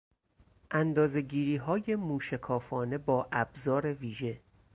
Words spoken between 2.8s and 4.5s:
با ابزار ویژه